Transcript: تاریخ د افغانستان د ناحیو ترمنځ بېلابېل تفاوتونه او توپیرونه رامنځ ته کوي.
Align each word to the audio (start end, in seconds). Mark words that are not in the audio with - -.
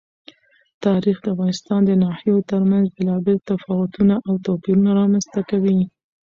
تاریخ 0.85 1.17
د 1.21 1.25
افغانستان 1.33 1.79
د 1.85 1.91
ناحیو 2.03 2.45
ترمنځ 2.51 2.85
بېلابېل 2.95 3.39
تفاوتونه 3.51 4.15
او 4.27 4.33
توپیرونه 4.45 4.91
رامنځ 4.99 5.25
ته 5.33 5.41
کوي. 5.49 5.79